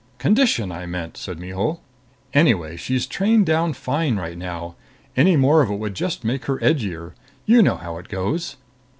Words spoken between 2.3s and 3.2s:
"Anyway, she's